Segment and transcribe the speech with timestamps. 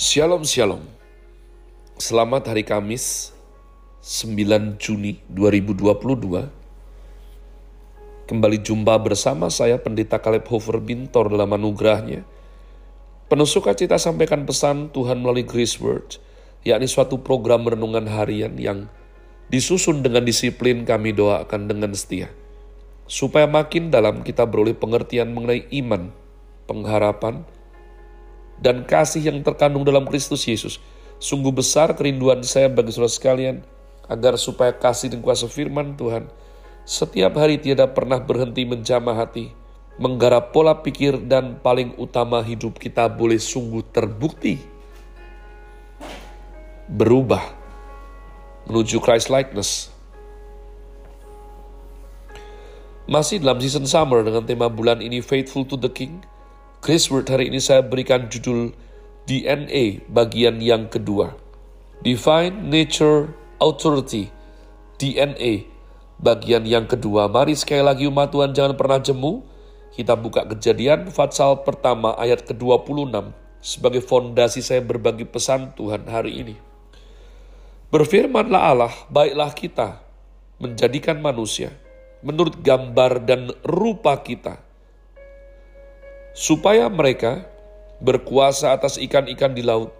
[0.00, 0.80] Shalom Shalom.
[2.00, 3.36] Selamat hari Kamis
[4.00, 6.48] 9 Juni 2022
[8.24, 12.24] Kembali jumpa bersama saya Pendeta Kaleb Hofer Bintor dalam anugerahnya.
[13.28, 16.16] Penuh sukacita sampaikan pesan Tuhan melalui Grace Word
[16.64, 18.88] yakni suatu program renungan harian yang
[19.52, 22.32] disusun dengan disiplin kami doakan dengan setia.
[23.04, 26.08] Supaya makin dalam kita beroleh pengertian mengenai iman,
[26.64, 27.44] pengharapan,
[28.60, 30.78] dan kasih yang terkandung dalam Kristus Yesus.
[31.20, 33.56] Sungguh besar kerinduan saya bagi saudara sekalian,
[34.08, 36.28] agar supaya kasih dan kuasa firman Tuhan
[36.90, 39.52] setiap hari tidak pernah berhenti menjamah hati,
[40.00, 44.58] menggarap pola pikir dan paling utama hidup kita boleh sungguh terbukti
[46.90, 47.46] berubah
[48.66, 49.92] menuju Christ likeness.
[53.06, 56.22] Masih dalam season summer dengan tema bulan ini Faithful to the King,
[56.80, 58.72] Chris Word hari ini saya berikan judul
[59.28, 61.36] DNA bagian yang kedua.
[62.00, 64.32] Divine Nature Authority
[64.96, 65.68] DNA
[66.16, 67.28] bagian yang kedua.
[67.28, 69.44] Mari sekali lagi umat Tuhan jangan pernah jemu.
[69.92, 73.12] Kita buka kejadian Fatsal pertama ayat ke-26
[73.60, 76.56] sebagai fondasi saya berbagi pesan Tuhan hari ini.
[77.92, 80.00] Berfirmanlah Allah, baiklah kita
[80.56, 81.76] menjadikan manusia
[82.24, 84.69] menurut gambar dan rupa kita
[86.36, 87.46] supaya mereka
[88.00, 89.92] berkuasa atas ikan-ikan di laut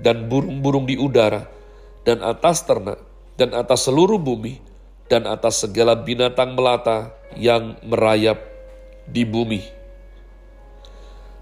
[0.00, 1.46] dan burung-burung di udara
[2.02, 3.00] dan atas ternak
[3.36, 4.58] dan atas seluruh bumi
[5.06, 8.40] dan atas segala binatang melata yang merayap
[9.04, 9.60] di bumi.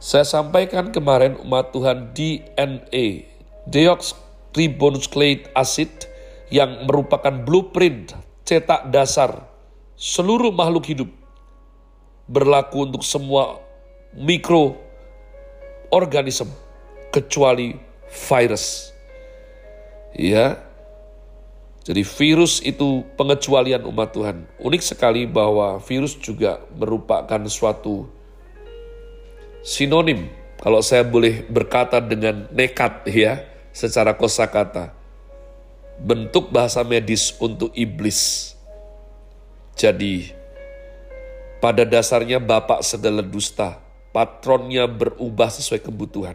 [0.02, 3.30] Saya sampaikan kemarin umat Tuhan DNA,
[3.70, 6.10] deoxyribonucleic acid
[6.50, 8.10] yang merupakan blueprint
[8.42, 9.46] cetak dasar
[9.94, 11.10] seluruh makhluk hidup
[12.26, 13.60] berlaku untuk semua
[14.14, 16.50] mikroorganisme
[17.12, 17.76] kecuali
[18.28, 18.92] virus.
[20.16, 20.56] Ya.
[21.82, 24.46] Jadi virus itu pengecualian umat Tuhan.
[24.62, 28.06] Unik sekali bahwa virus juga merupakan suatu
[29.66, 30.30] sinonim
[30.62, 33.42] kalau saya boleh berkata dengan nekat ya
[33.74, 34.94] secara kosakata.
[35.98, 38.54] Bentuk bahasa medis untuk iblis.
[39.74, 40.41] Jadi
[41.62, 43.78] pada dasarnya bapak segala dusta,
[44.10, 46.34] patronnya berubah sesuai kebutuhan.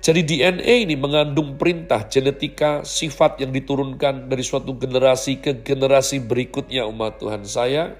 [0.00, 6.88] Jadi DNA ini mengandung perintah genetika sifat yang diturunkan dari suatu generasi ke generasi berikutnya
[6.88, 7.92] umat Tuhan saya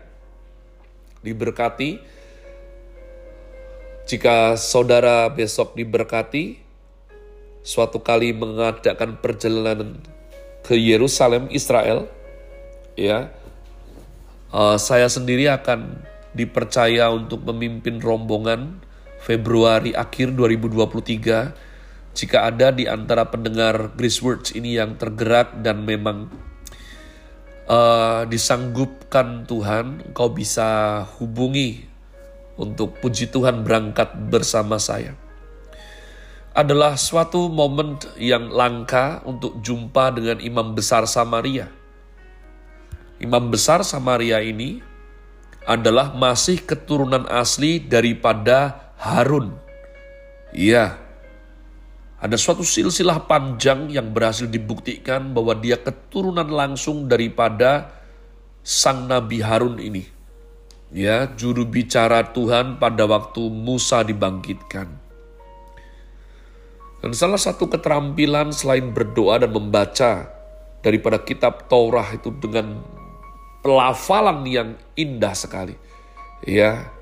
[1.25, 2.00] diberkati.
[4.05, 6.61] Jika saudara besok diberkati,
[7.65, 9.97] suatu kali mengadakan perjalanan
[10.61, 12.05] ke Yerusalem, Israel,
[13.00, 13.33] ya,
[14.55, 15.99] Uh, saya sendiri akan
[16.31, 18.79] dipercaya untuk memimpin rombongan
[19.19, 26.31] Februari akhir 2023 jika ada di antara pendengar Grace Words ini yang tergerak dan memang
[27.67, 31.83] uh, disanggupkan Tuhan, kau bisa hubungi
[32.55, 35.19] untuk puji Tuhan berangkat bersama saya.
[36.55, 41.67] Adalah suatu momen yang langka untuk jumpa dengan imam besar Samaria
[43.25, 44.85] imam besar Samaria ini
[45.65, 49.57] adalah masih keturunan asli daripada Harun.
[50.53, 51.01] Iya,
[52.25, 58.01] ada suatu silsilah panjang yang berhasil dibuktikan bahwa dia keturunan langsung daripada
[58.65, 60.09] sang Nabi Harun ini.
[60.89, 64.89] Ya, juru bicara Tuhan pada waktu Musa dibangkitkan.
[67.05, 70.25] Dan salah satu keterampilan selain berdoa dan membaca
[70.81, 72.81] daripada kitab Taurat itu dengan
[73.65, 75.73] pelafalan yang indah sekali.
[76.45, 76.93] Ya,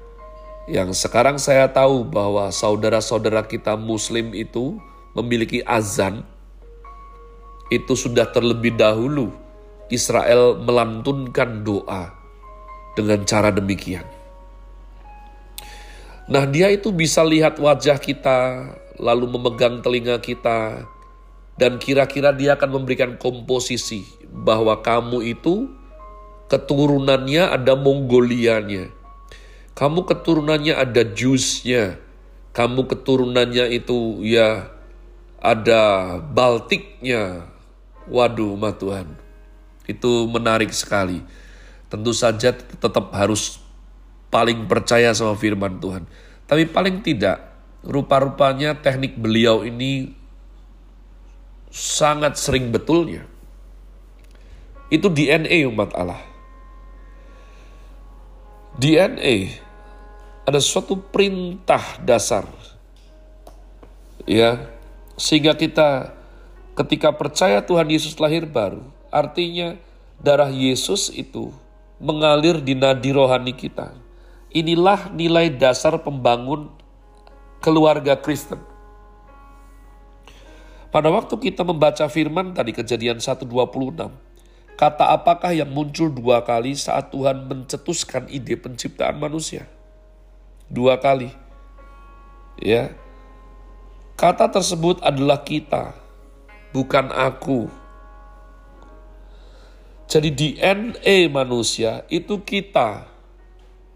[0.70, 4.78] yang sekarang saya tahu bahwa saudara-saudara kita muslim itu
[5.18, 6.22] memiliki azan,
[7.74, 9.34] itu sudah terlebih dahulu
[9.90, 12.14] Israel melantunkan doa
[12.94, 14.06] dengan cara demikian.
[16.30, 18.70] Nah dia itu bisa lihat wajah kita,
[19.02, 20.86] lalu memegang telinga kita,
[21.58, 25.81] dan kira-kira dia akan memberikan komposisi bahwa kamu itu
[26.52, 28.92] keturunannya ada Mongolianya.
[29.72, 31.96] Kamu keturunannya ada Jusnya.
[32.52, 34.68] Kamu keturunannya itu ya
[35.40, 35.80] ada
[36.20, 37.48] Baltiknya.
[38.04, 39.16] Waduh, ma Tuhan.
[39.88, 41.24] Itu menarik sekali.
[41.88, 43.56] Tentu saja tetap harus
[44.28, 46.04] paling percaya sama firman Tuhan.
[46.44, 47.40] Tapi paling tidak,
[47.80, 50.12] rupa-rupanya teknik beliau ini
[51.72, 53.24] sangat sering betulnya.
[54.92, 56.31] Itu DNA umat Allah.
[58.82, 59.62] DNA
[60.42, 62.42] ada suatu perintah dasar
[64.26, 64.70] Ya,
[65.14, 66.14] sehingga kita
[66.78, 69.78] ketika percaya Tuhan Yesus lahir baru, artinya
[70.18, 71.50] darah Yesus itu
[71.98, 73.94] mengalir di nadi rohani kita.
[74.54, 76.70] Inilah nilai dasar pembangun
[77.58, 78.62] keluarga Kristen.
[80.94, 83.46] Pada waktu kita membaca firman tadi kejadian 1.26,
[84.82, 89.70] kata apakah yang muncul dua kali saat Tuhan mencetuskan ide penciptaan manusia?
[90.66, 91.30] Dua kali.
[92.58, 92.90] Ya.
[94.18, 95.94] Kata tersebut adalah kita,
[96.74, 97.70] bukan aku.
[100.10, 103.06] Jadi DNA manusia itu kita,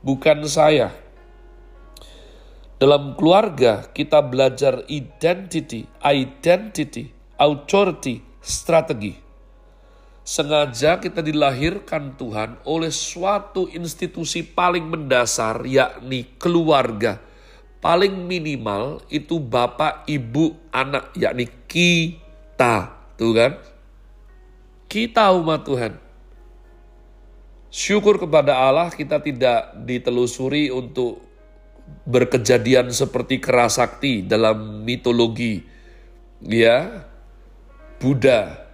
[0.07, 0.95] bukan saya.
[2.79, 7.11] Dalam keluarga kita belajar identity, identity,
[7.43, 9.26] authority, strategi.
[10.27, 17.23] Sengaja kita dilahirkan Tuhan oleh suatu institusi paling mendasar yakni keluarga.
[17.79, 23.07] Paling minimal itu bapak, ibu, anak yakni kita.
[23.15, 23.53] Tuh kan?
[24.91, 25.95] Kita umat Tuhan.
[27.71, 31.23] Syukur kepada Allah kita tidak ditelusuri untuk
[32.03, 35.63] berkejadian seperti kerasakti dalam mitologi
[36.43, 37.07] ya
[38.03, 38.66] Buddha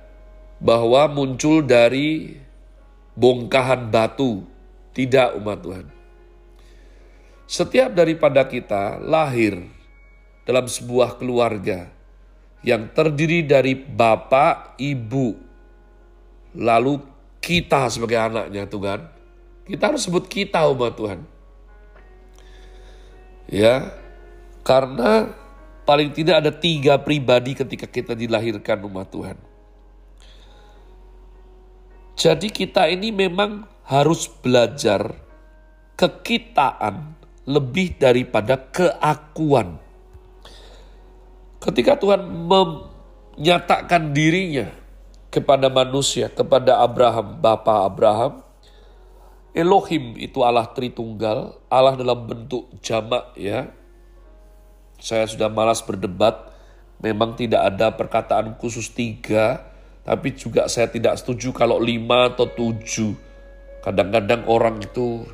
[0.63, 2.39] bahwa muncul dari
[3.19, 4.47] bongkahan batu
[4.95, 5.87] tidak umat Tuhan
[7.53, 9.61] setiap daripada kita lahir
[10.49, 11.85] dalam sebuah keluarga
[12.65, 15.37] yang terdiri dari bapak, ibu,
[16.57, 16.97] lalu
[17.45, 19.01] kita sebagai anaknya Tuhan.
[19.69, 21.21] Kita harus sebut kita umat Tuhan.
[23.53, 23.93] Ya,
[24.65, 25.29] karena
[25.85, 29.37] paling tidak ada tiga pribadi ketika kita dilahirkan umat Tuhan.
[32.13, 35.17] Jadi kita ini memang harus belajar
[35.97, 37.17] kekitaan
[37.49, 39.81] lebih daripada keakuan.
[41.63, 44.71] Ketika Tuhan menyatakan dirinya
[45.33, 48.33] kepada manusia, kepada Abraham, Bapak Abraham,
[49.53, 53.69] Elohim itu Allah Tritunggal, Allah dalam bentuk jamak ya.
[55.03, 56.51] Saya sudah malas berdebat,
[57.03, 59.72] memang tidak ada perkataan khusus tiga,
[60.03, 63.15] tapi juga saya tidak setuju kalau lima atau tujuh.
[63.83, 65.27] Kadang-kadang orang itu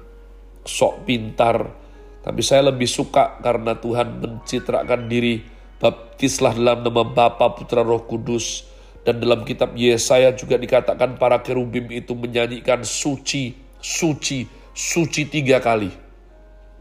[0.64, 1.72] sok pintar,
[2.20, 5.40] tapi saya lebih suka karena Tuhan mencitrakan diri
[5.80, 8.68] baptislah dalam nama Bapa, Putra, Roh Kudus.
[9.04, 14.44] Dan dalam kitab Yesaya juga dikatakan para kerubim itu menyanyikan suci, suci,
[14.76, 15.88] suci tiga kali.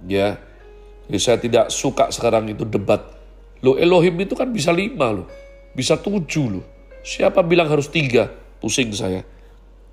[0.03, 0.35] Ya,
[1.07, 2.99] Jadi saya tidak suka sekarang itu debat.
[3.63, 5.27] Lo Elohim itu kan bisa lima loh,
[5.71, 6.76] bisa tujuh loh.
[7.07, 8.27] Siapa bilang harus tiga?
[8.59, 9.23] Pusing saya.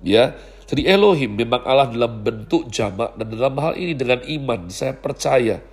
[0.03, 0.35] Ya,
[0.67, 5.63] jadi Elohim memang Allah dalam bentuk jamak dan dalam hal ini dengan iman saya percaya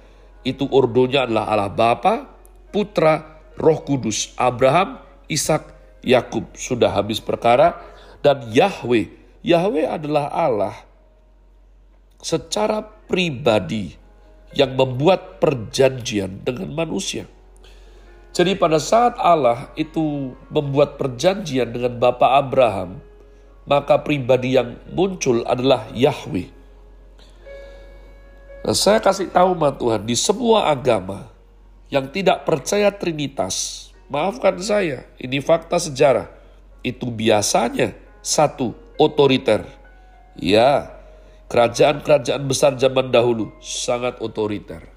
[0.46, 2.14] itu ordonya adalah Allah Bapa,
[2.70, 5.74] Putra, Roh Kudus, Abraham, Ishak,
[6.06, 7.78] Yakub sudah habis perkara
[8.22, 9.10] dan Yahweh.
[9.42, 10.76] Yahweh adalah Allah
[12.22, 13.98] secara pribadi
[14.54, 17.26] yang membuat perjanjian dengan manusia.
[18.32, 23.05] Jadi pada saat Allah itu membuat perjanjian dengan Bapak Abraham,
[23.69, 26.49] maka pribadi yang muncul adalah Yahweh.
[28.62, 31.29] Nah, saya kasih tahu ma Tuhan, di semua agama
[31.93, 36.32] yang tidak percaya Trinitas, maafkan saya, ini fakta sejarah,
[36.81, 37.93] itu biasanya
[38.24, 39.67] satu, otoriter.
[40.41, 41.03] Ya,
[41.53, 44.89] Kerajaan-kerajaan besar zaman dahulu sangat otoriter.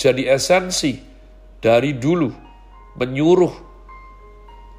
[0.00, 0.96] Jadi esensi
[1.60, 2.32] dari dulu
[2.96, 3.52] menyuruh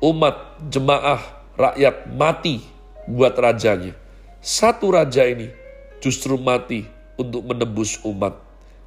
[0.01, 1.21] umat, jemaah,
[1.53, 2.57] rakyat mati
[3.05, 3.93] buat rajanya.
[4.41, 5.53] Satu raja ini
[6.01, 6.89] justru mati
[7.21, 8.33] untuk menebus umat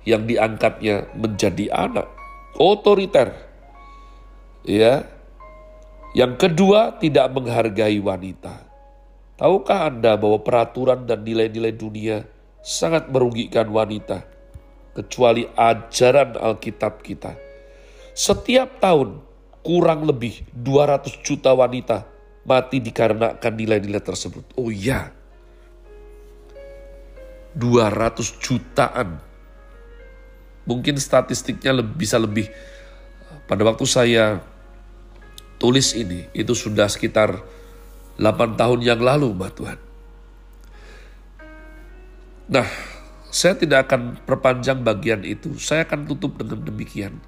[0.02, 2.10] yang diangkatnya menjadi anak.
[2.58, 3.30] Otoriter.
[4.66, 5.06] Ya.
[6.18, 8.58] Yang kedua, tidak menghargai wanita.
[9.38, 12.26] Tahukah Anda bahwa peraturan dan nilai-nilai dunia
[12.62, 14.22] sangat merugikan wanita,
[14.94, 17.34] kecuali ajaran Alkitab kita.
[18.14, 19.18] Setiap tahun
[19.66, 22.06] kurang lebih 200 juta wanita
[22.46, 24.54] mati dikarenakan nilai-nilai tersebut.
[24.54, 25.10] Oh iya,
[27.58, 29.18] 200 jutaan.
[30.64, 32.48] Mungkin statistiknya bisa lebih.
[33.44, 34.40] Pada waktu saya
[35.60, 37.44] tulis ini, itu sudah sekitar
[38.16, 39.78] 8 tahun yang lalu, Mbak Tuhan.
[42.44, 42.68] Nah,
[43.34, 45.58] saya tidak akan perpanjang bagian itu.
[45.58, 47.18] Saya akan tutup dengan demikian.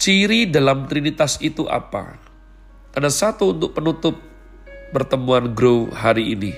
[0.00, 2.16] Ciri dalam Trinitas itu apa?
[2.96, 4.16] Ada satu untuk penutup
[4.96, 6.56] pertemuan Grow hari ini.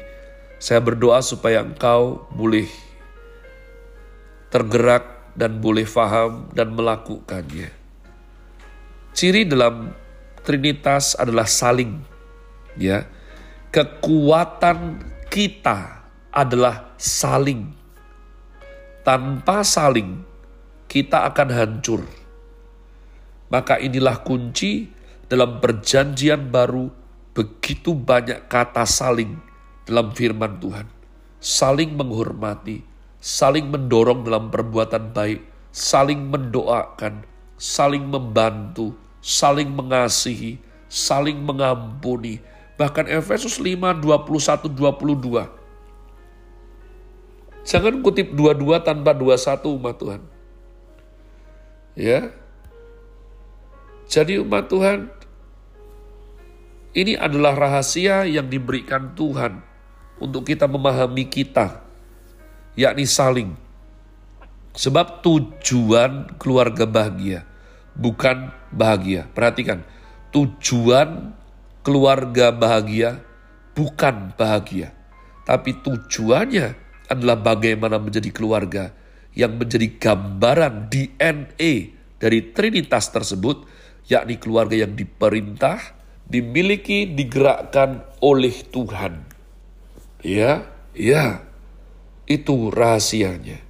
[0.62, 2.70] Saya berdoa supaya engkau boleh
[4.54, 7.74] tergerak dan boleh faham dan melakukannya.
[9.10, 9.90] Ciri dalam
[10.46, 11.98] Trinitas adalah saling.
[12.78, 13.10] Ya.
[13.74, 17.77] Kekuatan kita adalah saling.
[19.06, 20.22] Tanpa saling,
[20.88, 22.02] kita akan hancur.
[23.48, 24.88] Maka inilah kunci
[25.28, 26.88] dalam perjanjian baru
[27.32, 29.38] begitu banyak kata saling
[29.84, 30.88] dalam firman Tuhan.
[31.38, 32.82] Saling menghormati,
[33.22, 37.22] saling mendorong dalam perbuatan baik, saling mendoakan,
[37.56, 40.58] saling membantu, saling mengasihi,
[40.90, 42.42] saling mengampuni.
[42.78, 45.57] Bahkan Efesus 5, 21, 22.
[47.68, 50.24] Jangan kutip dua-dua tanpa dua satu umat Tuhan.
[51.92, 52.32] Ya.
[54.08, 55.12] Jadi umat Tuhan,
[56.96, 59.60] ini adalah rahasia yang diberikan Tuhan
[60.16, 61.84] untuk kita memahami kita,
[62.72, 63.52] yakni saling.
[64.72, 67.44] Sebab tujuan keluarga bahagia
[67.92, 69.28] bukan bahagia.
[69.36, 69.84] Perhatikan,
[70.32, 71.36] tujuan
[71.84, 73.20] keluarga bahagia
[73.76, 74.96] bukan bahagia,
[75.44, 78.92] tapi tujuannya adalah bagaimana menjadi keluarga
[79.32, 81.72] yang menjadi gambaran DNA
[82.18, 83.64] dari Trinitas tersebut,
[84.10, 85.78] yakni keluarga yang diperintah,
[86.26, 89.24] dimiliki, digerakkan oleh Tuhan.
[90.20, 91.46] Ya, ya,
[92.26, 93.62] itu rahasianya.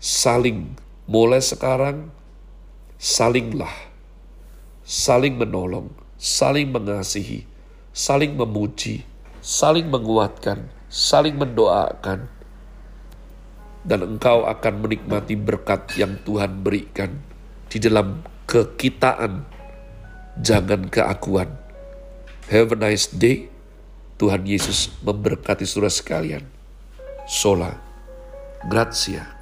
[0.00, 2.08] Saling, mulai sekarang,
[2.96, 3.92] salinglah.
[4.80, 7.46] Saling menolong, saling mengasihi,
[7.92, 9.06] saling memuji,
[9.44, 12.39] saling menguatkan, saling mendoakan.
[13.80, 17.16] Dan engkau akan menikmati berkat yang Tuhan berikan
[17.70, 19.46] di dalam kekitaan,
[20.42, 21.54] jangan keakuan.
[22.50, 23.46] Have a nice day.
[24.20, 26.44] Tuhan Yesus memberkati saudara sekalian.
[27.24, 27.72] Sola.
[28.68, 29.39] Grazie.